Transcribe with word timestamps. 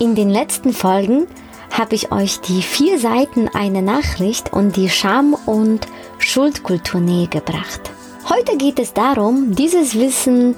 In 0.00 0.14
den 0.14 0.30
letzten 0.30 0.72
Folgen 0.72 1.26
habe 1.72 1.94
ich 1.94 2.10
euch 2.10 2.40
die 2.40 2.62
vier 2.62 2.98
Seiten 2.98 3.48
einer 3.48 3.82
Nachricht 3.82 4.50
und 4.50 4.76
die 4.76 4.88
Scham- 4.88 5.36
und 5.44 5.86
Schuldkultur 6.16 7.02
nähergebracht. 7.02 7.90
Heute 8.30 8.56
geht 8.56 8.78
es 8.78 8.94
darum, 8.94 9.54
dieses 9.54 9.94
Wissen 9.94 10.54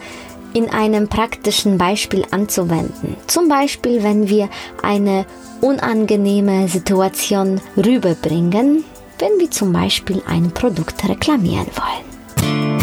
in 0.54 0.70
einem 0.70 1.08
praktischen 1.08 1.76
Beispiel 1.76 2.24
anzuwenden. 2.30 3.16
Zum 3.26 3.48
Beispiel, 3.48 4.04
wenn 4.04 4.28
wir 4.28 4.48
eine 4.80 5.26
unangenehme 5.60 6.68
Situation 6.68 7.60
rüberbringen, 7.76 8.84
wenn 9.18 9.40
wir 9.40 9.50
zum 9.50 9.72
Beispiel 9.72 10.22
ein 10.24 10.52
Produkt 10.52 11.08
reklamieren 11.08 11.66
wollen. 11.74 12.11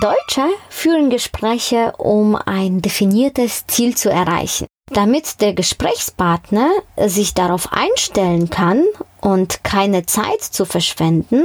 Deutsche 0.00 0.48
führen 0.70 1.10
Gespräche, 1.10 1.92
um 1.98 2.36
ein 2.36 2.82
definiertes 2.82 3.66
Ziel 3.66 3.96
zu 3.96 4.10
erreichen. 4.10 4.66
Damit 4.90 5.40
der 5.40 5.54
Gesprächspartner 5.54 6.70
sich 7.06 7.34
darauf 7.34 7.72
einstellen 7.72 8.50
kann 8.50 8.84
und 9.20 9.64
keine 9.64 10.04
Zeit 10.06 10.42
zu 10.42 10.64
verschwenden, 10.64 11.44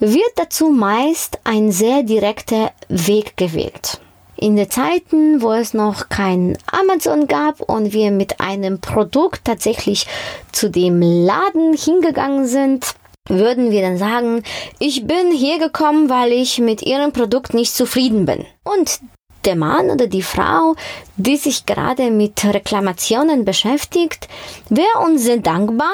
wird 0.00 0.32
dazu 0.36 0.70
meist 0.70 1.38
ein 1.44 1.70
sehr 1.72 2.02
direkter 2.02 2.72
Weg 2.88 3.36
gewählt. 3.36 4.00
In 4.36 4.56
den 4.56 4.70
Zeiten, 4.70 5.42
wo 5.42 5.52
es 5.52 5.74
noch 5.74 6.08
kein 6.08 6.58
Amazon 6.66 7.28
gab 7.28 7.60
und 7.60 7.92
wir 7.92 8.10
mit 8.10 8.40
einem 8.40 8.80
Produkt 8.80 9.44
tatsächlich 9.44 10.06
zu 10.52 10.70
dem 10.70 11.00
Laden 11.00 11.74
hingegangen 11.76 12.46
sind, 12.46 12.94
würden 13.28 13.70
wir 13.70 13.80
dann 13.80 13.96
sagen, 13.96 14.42
ich 14.78 15.06
bin 15.06 15.32
hier 15.32 15.58
gekommen, 15.58 16.10
weil 16.10 16.32
ich 16.32 16.58
mit 16.58 16.82
Ihrem 16.82 17.12
Produkt 17.12 17.54
nicht 17.54 17.74
zufrieden 17.74 18.26
bin. 18.26 18.44
Und 18.64 19.00
der 19.44 19.56
Mann 19.56 19.90
oder 19.90 20.06
die 20.06 20.22
Frau, 20.22 20.74
die 21.16 21.36
sich 21.36 21.66
gerade 21.66 22.10
mit 22.10 22.44
Reklamationen 22.44 23.44
beschäftigt, 23.44 24.28
wäre 24.68 25.04
uns 25.04 25.24
sehr 25.24 25.38
dankbar, 25.38 25.92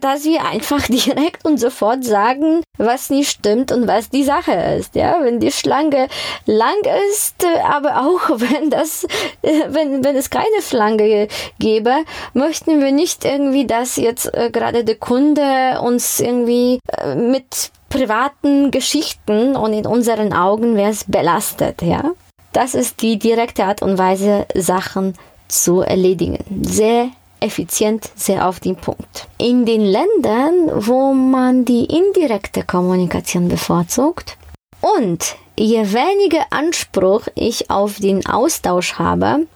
dass 0.00 0.24
wir 0.24 0.44
einfach 0.44 0.86
direkt 0.88 1.44
und 1.44 1.58
sofort 1.58 2.04
sagen, 2.04 2.62
was 2.78 3.10
nicht 3.10 3.30
stimmt 3.30 3.72
und 3.72 3.86
was 3.86 4.10
die 4.10 4.24
Sache 4.24 4.52
ist. 4.52 4.94
Ja, 4.94 5.18
wenn 5.22 5.40
die 5.40 5.52
Schlange 5.52 6.08
lang 6.46 6.76
ist, 7.10 7.44
aber 7.64 8.02
auch 8.02 8.30
wenn 8.36 8.70
das, 8.70 9.06
wenn, 9.42 10.04
wenn 10.04 10.16
es 10.16 10.30
keine 10.30 10.62
Schlange 10.62 11.28
gäbe, 11.58 11.94
möchten 12.34 12.80
wir 12.80 12.92
nicht 12.92 13.24
irgendwie, 13.24 13.66
dass 13.66 13.96
jetzt 13.96 14.32
äh, 14.34 14.50
gerade 14.50 14.84
der 14.84 14.96
Kunde 14.96 15.80
uns 15.82 16.20
irgendwie 16.20 16.78
äh, 16.98 17.14
mit 17.14 17.70
privaten 17.88 18.70
Geschichten 18.70 19.54
und 19.54 19.74
in 19.74 19.86
unseren 19.86 20.32
Augen 20.32 20.76
wäre 20.76 20.90
es 20.90 21.04
belastet, 21.04 21.82
ja. 21.82 22.12
Das 22.52 22.74
ist 22.74 23.00
die 23.00 23.18
direkte 23.18 23.64
Art 23.64 23.82
und 23.82 23.96
Weise, 23.98 24.46
Sachen 24.54 25.14
zu 25.48 25.80
erledigen. 25.80 26.38
Sehr 26.62 27.10
effizient, 27.42 28.10
sehr 28.14 28.48
auf 28.48 28.60
den 28.60 28.76
Punkt. 28.76 29.26
In 29.38 29.66
den 29.66 29.82
Ländern, 29.82 30.86
wo 30.86 31.12
man 31.12 31.64
die 31.64 31.84
indirekte 31.84 32.62
Kommunikation 32.62 33.48
bevorzugt 33.48 34.36
und 34.80 35.36
je 35.56 35.92
weniger 35.92 36.46
Anspruch 36.50 37.26
ich 37.34 37.70
auf 37.70 37.96
den 37.96 38.24
Austausch 38.26 38.94
habe, 38.94 39.46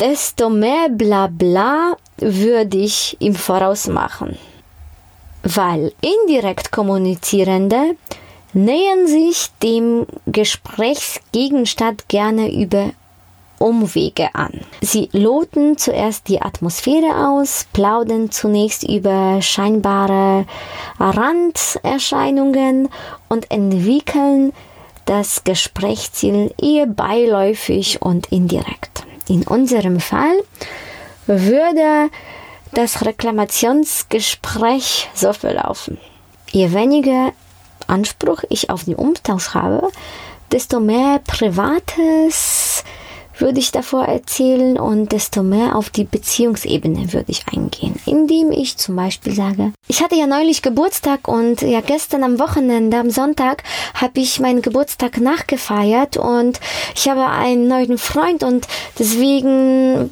desto 0.00 0.50
mehr 0.50 0.88
Blabla 0.88 1.96
würde 2.18 2.78
ich 2.78 3.16
im 3.20 3.34
Voraus 3.34 3.86
machen. 3.86 4.38
Weil 5.42 5.92
indirekt 6.00 6.72
Kommunizierende 6.72 7.96
nähern 8.54 9.06
sich 9.06 9.48
dem 9.62 10.06
Gesprächsgegenstand 10.26 12.08
gerne 12.08 12.52
über 12.52 12.90
Umwege 13.58 14.34
an. 14.34 14.60
Sie 14.80 15.08
loten 15.12 15.78
zuerst 15.78 16.26
die 16.28 16.42
Atmosphäre 16.42 17.28
aus, 17.28 17.66
plaudern 17.72 18.30
zunächst 18.30 18.84
über 18.84 19.42
scheinbare 19.42 20.46
Randerscheinungen 20.98 22.88
und 23.28 23.50
entwickeln 23.50 24.52
das 25.06 25.44
Gesprächsziel 25.44 26.52
eher 26.60 26.86
beiläufig 26.86 28.02
und 28.02 28.32
indirekt. 28.32 29.04
In 29.28 29.44
unserem 29.44 30.00
Fall 30.00 30.42
würde 31.26 32.10
das 32.72 33.04
Reklamationsgespräch 33.04 35.08
so 35.14 35.32
verlaufen. 35.32 35.98
Je 36.50 36.72
weniger 36.72 37.32
Anspruch 37.86 38.42
ich 38.48 38.70
auf 38.70 38.84
den 38.84 38.94
Umtausch 38.94 39.54
habe, 39.54 39.90
desto 40.52 40.80
mehr 40.80 41.20
Privates 41.20 42.73
würde 43.38 43.58
ich 43.58 43.72
davor 43.72 44.04
erzählen 44.04 44.78
und 44.78 45.12
desto 45.12 45.42
mehr 45.42 45.76
auf 45.76 45.90
die 45.90 46.04
Beziehungsebene 46.04 47.12
würde 47.12 47.30
ich 47.30 47.44
eingehen, 47.52 47.96
indem 48.06 48.52
ich 48.52 48.76
zum 48.76 48.96
Beispiel 48.96 49.34
sage, 49.34 49.72
ich 49.86 50.02
hatte 50.02 50.16
ja 50.16 50.26
neulich 50.26 50.62
Geburtstag 50.62 51.28
und 51.28 51.62
ja 51.62 51.80
gestern 51.80 52.22
am 52.22 52.38
Wochenende, 52.38 52.96
am 52.98 53.10
Sonntag, 53.10 53.62
habe 53.94 54.20
ich 54.20 54.40
meinen 54.40 54.62
Geburtstag 54.62 55.20
nachgefeiert 55.20 56.16
und 56.16 56.60
ich 56.94 57.08
habe 57.08 57.26
einen 57.26 57.68
neuen 57.68 57.98
Freund 57.98 58.42
und 58.42 58.66
deswegen 58.98 60.10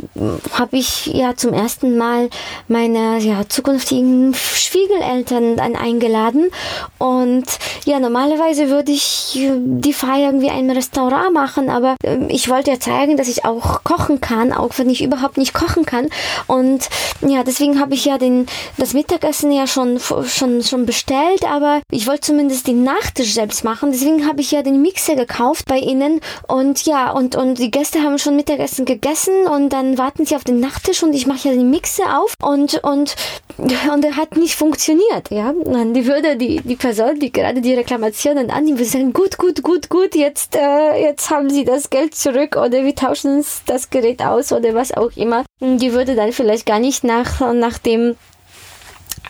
habe 0.53 0.77
ich 0.77 1.07
ja 1.07 1.37
zum 1.37 1.53
ersten 1.53 1.97
Mal 1.97 2.29
meine 2.69 3.19
ja, 3.19 3.49
zukünftigen 3.49 4.35
Schwiegereltern 4.35 5.57
dann 5.57 5.77
eingeladen 5.77 6.51
und 6.99 7.45
ja, 7.85 7.99
normalerweise 7.99 8.69
würde 8.69 8.93
ich 8.93 9.39
die 9.57 9.93
Feier 9.93 10.33
irgendwie 10.33 10.47
in 10.47 10.53
einem 10.53 10.71
Restaurant 10.71 11.33
machen, 11.33 11.69
aber 11.69 11.97
ich 12.29 12.49
wollte 12.49 12.71
ja 12.71 12.81
zeigen, 12.81 13.12
dass 13.17 13.29
ich 13.29 13.45
auch 13.45 13.85
kochen 13.85 14.21
kann, 14.21 14.53
auch 14.53 14.79
wenn 14.79 14.91
ich 14.91 15.03
überhaupt 15.03 15.37
nicht 15.37 15.55
kochen 15.55 15.87
kann. 15.87 16.09
Und 16.47 16.89
ja, 17.21 17.43
deswegen 17.45 17.81
habe 17.81 17.95
ich 17.95 18.05
ja 18.05 18.19
den, 18.19 18.47
das 18.77 18.95
Mittagessen 18.95 19.53
ja 19.53 19.67
schon, 19.67 19.99
schon, 19.99 20.63
schon 20.63 20.87
bestellt, 20.87 21.45
aber 21.45 21.81
ich 21.91 22.07
wollte 22.07 22.23
zumindest 22.23 22.67
den 22.67 22.85
Nachtisch 22.85 23.35
selbst 23.35 23.65
machen. 23.65 23.93
Deswegen 23.93 24.27
habe 24.27 24.41
ich 24.41 24.51
ja 24.51 24.63
den 24.63 24.83
Mixer 24.83 25.17
gekauft 25.17 25.67
bei 25.67 25.79
ihnen. 25.79 26.21
Und 26.47 26.85
ja, 26.85 27.11
und, 27.11 27.37
und 27.37 27.59
die 27.59 27.71
Gäste 27.71 28.03
haben 28.03 28.19
schon 28.19 28.37
Mittagessen 28.37 28.85
gegessen 28.85 29.47
und 29.47 29.71
dann 29.71 29.99
warten 29.99 30.27
sie 30.27 30.37
auf 30.37 30.45
den 30.45 30.61
Nachtisch 30.61 31.03
und 31.03 31.15
ich 31.15 31.27
mache 31.27 31.49
ja 31.49 31.55
den 31.55 31.71
Mixer 31.71 32.21
auf. 32.21 32.35
Und, 32.41 32.83
und, 32.85 33.15
und 33.59 34.05
er 34.05 34.17
hat 34.17 34.37
nicht 34.37 34.55
funktioniert, 34.55 35.31
ja. 35.31 35.51
Und 35.51 35.95
die 35.95 36.07
würde 36.07 36.37
die, 36.37 36.61
die 36.61 36.77
Person, 36.77 37.19
die 37.19 37.33
gerade 37.33 37.61
die 37.61 37.75
Reklamationen 37.75 38.51
annimmt, 38.51 38.79
würde 38.79 38.91
sagen, 38.91 39.13
gut, 39.13 39.39
gut, 39.39 39.63
gut, 39.63 39.89
gut, 39.89 40.15
jetzt, 40.15 40.57
äh, 40.57 41.03
jetzt 41.03 41.31
haben 41.31 41.51
sie 41.51 41.65
das 41.65 41.91
Geld 41.91 42.15
zurück 42.15 42.57
oder 42.57 42.85
wir 42.85 42.95
tauschen 42.95 43.45
das 43.67 43.91
Gerät 43.91 44.23
aus 44.23 44.53
oder 44.53 44.75
was 44.75 44.93
auch 44.93 45.11
immer. 45.17 45.45
Die 45.61 45.93
würde 45.93 46.15
dann 46.15 46.33
vielleicht 46.33 46.67
gar 46.67 46.79
nicht 46.79 47.05
nach, 47.05 47.53
nach 47.53 47.79
dem 47.79 48.17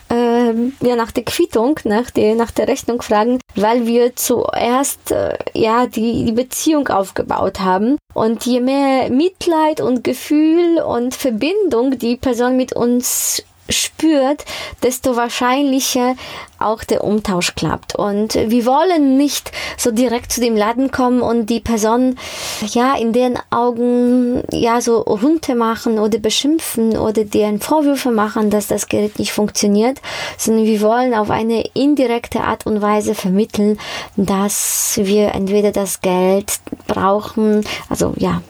ähm, 0.09 0.73
ja, 0.81 0.95
nach 0.95 1.11
der 1.11 1.23
Quittung, 1.23 1.79
nach 1.85 2.11
der, 2.11 2.35
nach 2.35 2.51
der 2.51 2.67
Rechnung 2.67 3.01
fragen, 3.01 3.39
weil 3.55 3.87
wir 3.87 4.15
zuerst 4.15 5.11
äh, 5.11 5.37
ja, 5.53 5.87
die, 5.87 6.25
die 6.25 6.31
Beziehung 6.31 6.87
aufgebaut 6.87 7.59
haben. 7.59 7.97
Und 8.13 8.45
je 8.45 8.59
mehr 8.59 9.09
Mitleid 9.09 9.81
und 9.81 10.03
Gefühl 10.03 10.79
und 10.79 11.15
Verbindung 11.15 11.97
die 11.97 12.15
Person 12.15 12.57
mit 12.57 12.73
uns 12.73 13.43
spürt, 13.69 14.45
desto 14.81 15.15
wahrscheinlicher 15.15 16.15
auch 16.59 16.83
der 16.83 17.03
Umtausch 17.03 17.55
klappt. 17.55 17.95
Und 17.95 18.35
wir 18.35 18.65
wollen 18.65 19.17
nicht 19.17 19.51
so 19.77 19.91
direkt 19.91 20.31
zu 20.31 20.41
dem 20.41 20.55
Laden 20.55 20.91
kommen 20.91 21.21
und 21.21 21.47
die 21.47 21.59
Person 21.59 22.17
ja 22.61 22.95
in 22.95 23.11
deren 23.11 23.37
Augen 23.49 24.43
ja 24.51 24.81
so 24.81 24.99
runtermachen 24.99 25.99
oder 25.99 26.19
beschimpfen 26.19 26.97
oder 26.97 27.25
deren 27.25 27.59
Vorwürfe 27.59 28.11
machen, 28.11 28.49
dass 28.49 28.67
das 28.67 28.87
Gerät 28.87 29.19
nicht 29.19 29.33
funktioniert, 29.33 30.01
sondern 30.37 30.65
wir 30.65 30.81
wollen 30.81 31.13
auf 31.13 31.29
eine 31.29 31.65
indirekte 31.73 32.41
Art 32.41 32.65
und 32.65 32.81
Weise 32.81 33.15
vermitteln, 33.15 33.77
dass 34.15 34.99
wir 35.01 35.33
entweder 35.35 35.71
das 35.71 36.01
Geld 36.01 36.59
brauchen, 36.87 37.65
also 37.89 38.13
ja, 38.17 38.41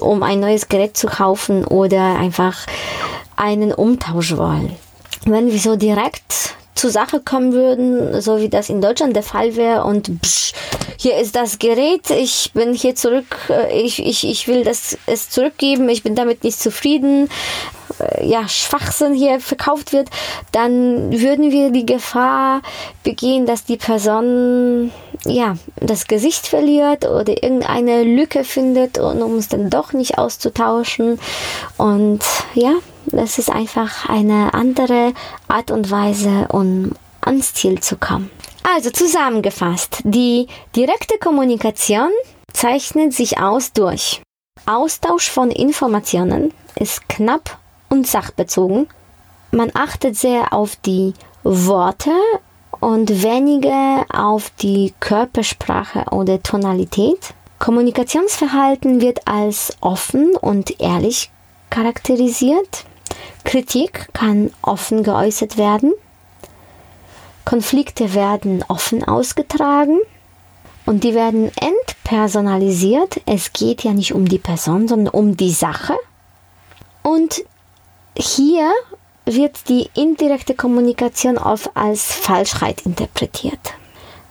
um 0.00 0.22
ein 0.22 0.40
neues 0.40 0.68
Gerät 0.68 0.96
zu 0.96 1.06
kaufen 1.06 1.64
oder 1.64 2.18
einfach 2.18 2.66
einen 3.38 3.72
Umtausch 3.72 4.36
wollen. 4.36 4.74
Wenn 5.24 5.50
wir 5.50 5.58
so 5.58 5.76
direkt 5.76 6.54
zur 6.74 6.90
Sache 6.90 7.20
kommen 7.20 7.52
würden, 7.52 8.20
so 8.20 8.40
wie 8.40 8.48
das 8.48 8.68
in 8.68 8.80
Deutschland 8.80 9.16
der 9.16 9.24
Fall 9.24 9.56
wäre 9.56 9.84
und 9.84 10.22
psch, 10.22 10.52
hier 10.96 11.16
ist 11.16 11.34
das 11.34 11.58
Gerät, 11.58 12.10
ich 12.10 12.50
bin 12.54 12.72
hier 12.72 12.94
zurück, 12.94 13.36
äh, 13.48 13.80
ich, 13.80 14.04
ich, 14.04 14.24
ich 14.24 14.46
will 14.48 14.64
das 14.64 14.96
es 15.06 15.28
zurückgeben, 15.30 15.88
ich 15.88 16.02
bin 16.02 16.14
damit 16.14 16.44
nicht 16.44 16.60
zufrieden, 16.60 17.28
äh, 17.98 18.26
ja, 18.26 18.48
Schwachsinn 18.48 19.14
hier 19.14 19.40
verkauft 19.40 19.92
wird, 19.92 20.08
dann 20.52 21.10
würden 21.20 21.50
wir 21.50 21.70
die 21.70 21.86
Gefahr 21.86 22.62
begehen, 23.02 23.44
dass 23.46 23.64
die 23.64 23.76
Person 23.76 24.92
ja, 25.24 25.56
das 25.80 26.06
Gesicht 26.06 26.46
verliert 26.46 27.04
oder 27.04 27.42
irgendeine 27.42 28.04
Lücke 28.04 28.44
findet 28.44 28.98
um 28.98 29.36
es 29.36 29.48
dann 29.48 29.70
doch 29.70 29.92
nicht 29.92 30.18
auszutauschen. 30.18 31.18
Und 31.76 32.20
ja, 32.54 32.74
das 33.12 33.38
ist 33.38 33.50
einfach 33.50 34.08
eine 34.08 34.54
andere 34.54 35.12
Art 35.48 35.70
und 35.70 35.90
Weise, 35.90 36.46
um 36.50 36.92
ans 37.20 37.54
Ziel 37.54 37.80
zu 37.80 37.96
kommen. 37.96 38.30
Also 38.62 38.90
zusammengefasst, 38.90 40.00
die 40.04 40.46
direkte 40.76 41.18
Kommunikation 41.18 42.10
zeichnet 42.52 43.12
sich 43.12 43.38
aus 43.40 43.72
durch 43.72 44.20
Austausch 44.66 45.30
von 45.30 45.50
Informationen, 45.50 46.52
ist 46.74 47.08
knapp 47.08 47.58
und 47.88 48.06
sachbezogen. 48.06 48.88
Man 49.50 49.70
achtet 49.74 50.16
sehr 50.16 50.52
auf 50.52 50.76
die 50.76 51.14
Worte 51.42 52.12
und 52.80 53.22
weniger 53.22 54.04
auf 54.12 54.50
die 54.60 54.92
Körpersprache 55.00 56.04
oder 56.10 56.42
Tonalität. 56.42 57.34
Kommunikationsverhalten 57.58 59.00
wird 59.00 59.26
als 59.26 59.76
offen 59.80 60.36
und 60.36 60.80
ehrlich 60.80 61.30
charakterisiert. 61.70 62.84
Kritik 63.44 64.08
kann 64.12 64.50
offen 64.62 65.02
geäußert 65.02 65.56
werden. 65.56 65.92
Konflikte 67.44 68.14
werden 68.14 68.64
offen 68.68 69.04
ausgetragen 69.04 69.98
und 70.84 71.04
die 71.04 71.14
werden 71.14 71.50
entpersonalisiert. 71.60 73.20
Es 73.26 73.52
geht 73.52 73.84
ja 73.84 73.92
nicht 73.92 74.12
um 74.12 74.28
die 74.28 74.38
Person, 74.38 74.88
sondern 74.88 75.14
um 75.14 75.36
die 75.36 75.52
Sache. 75.52 75.94
Und 77.02 77.44
hier 78.16 78.70
wird 79.24 79.68
die 79.68 79.88
indirekte 79.94 80.54
Kommunikation 80.54 81.38
oft 81.38 81.70
als 81.74 82.12
Falschheit 82.12 82.82
interpretiert. 82.86 83.60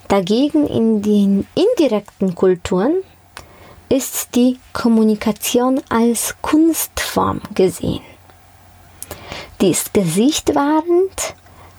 Dagegen 0.07 0.68
in 0.68 1.01
den 1.01 1.48
indirekten 1.56 2.36
Kulturen 2.36 2.95
ist 3.89 4.36
die 4.36 4.57
Kommunikation 4.74 5.81
als 5.89 6.36
Kunstform 6.42 7.42
gesehen. 7.54 8.01
Die 9.62 9.71
ist 9.71 9.94
gesichtwahrend, 9.94 11.36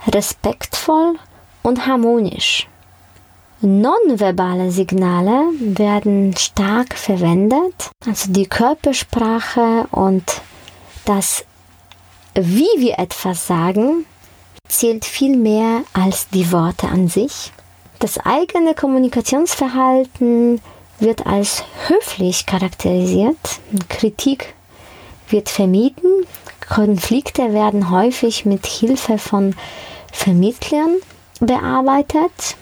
respektvoll 0.08 1.14
und 1.62 1.86
harmonisch. 1.86 2.66
Nonverbale 3.60 4.70
Signale 4.70 5.50
werden 5.60 6.36
stark 6.36 6.94
verwendet, 6.94 7.90
also 8.06 8.32
die 8.32 8.46
Körpersprache 8.46 9.86
und 9.90 10.24
das, 11.04 11.44
wie 12.34 12.68
wir 12.78 12.98
etwas 12.98 13.46
sagen, 13.46 14.06
zählt 14.68 15.04
viel 15.04 15.36
mehr 15.36 15.82
als 15.92 16.28
die 16.28 16.52
Worte 16.52 16.88
an 16.88 17.08
sich. 17.08 17.52
Das 17.98 18.18
eigene 18.18 18.74
Kommunikationsverhalten 18.74 20.60
wird 21.00 21.26
als 21.26 21.64
höflich 21.88 22.46
charakterisiert. 22.46 23.38
Kritik 23.88 24.54
wird 25.30 25.48
vermieden. 25.48 26.26
Konflikte 26.66 27.52
werden 27.52 27.90
häufig 27.90 28.44
mit 28.44 28.66
Hilfe 28.66 29.18
von 29.18 29.54
Vermittlern 30.12 30.96
bearbeitet. 31.40 32.56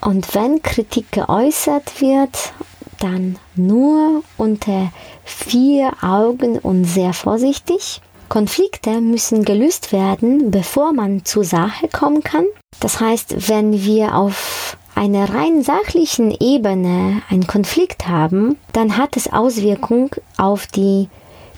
Und 0.00 0.34
wenn 0.34 0.62
Kritik 0.62 1.12
geäußert 1.12 2.00
wird, 2.00 2.52
dann 3.00 3.38
nur 3.54 4.22
unter 4.36 4.92
vier 5.24 5.92
Augen 6.02 6.58
und 6.58 6.84
sehr 6.84 7.12
vorsichtig. 7.12 8.00
Konflikte 8.28 9.00
müssen 9.00 9.44
gelöst 9.44 9.92
werden, 9.92 10.50
bevor 10.50 10.92
man 10.92 11.24
zur 11.24 11.44
Sache 11.44 11.88
kommen 11.88 12.22
kann. 12.22 12.46
Das 12.80 13.00
heißt, 13.00 13.48
wenn 13.48 13.84
wir 13.84 14.14
auf 14.14 14.76
einer 14.94 15.34
rein 15.34 15.62
sachlichen 15.62 16.30
Ebene 16.30 17.22
einen 17.28 17.46
Konflikt 17.46 18.08
haben, 18.08 18.56
dann 18.72 18.96
hat 18.96 19.16
es 19.16 19.32
Auswirkungen 19.32 20.10
auf 20.36 20.66
die 20.66 21.08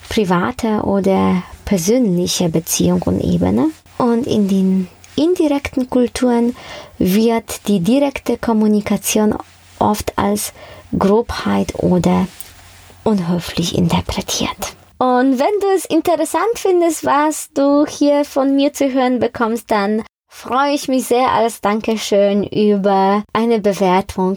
private 0.09 0.83
oder 0.83 1.43
persönliche 1.67 2.49
Beziehung 2.49 3.03
und 3.03 3.21
Ebene. 3.21 3.69
Und 3.99 4.27
in 4.27 4.49
den 4.49 4.89
indirekten 5.17 5.91
Kulturen 5.91 6.57
wird 6.99 7.69
die 7.69 7.81
direkte 7.81 8.39
Kommunikation 8.39 9.35
oft 9.79 10.17
als 10.17 10.55
Grobheit 10.99 11.75
oder 11.83 12.27
unhöflich 13.05 13.77
interpretiert. 13.77 14.75
Und 14.99 15.39
wenn 15.39 15.61
du 15.61 15.67
es 15.77 15.85
interessant 15.85 16.55
findest, 16.55 17.05
was 17.05 17.51
du 17.53 17.85
hier 17.87 18.25
von 18.25 18.57
mir 18.57 18.73
zu 18.73 18.91
hören 18.91 19.19
bekommst, 19.19 19.71
dann 19.71 20.03
freue 20.29 20.73
ich 20.73 20.89
mich 20.89 21.07
sehr 21.07 21.31
als 21.33 21.61
Dankeschön 21.61 22.45
über 22.45 23.23
eine 23.35 23.61
Bewertung. 23.61 24.37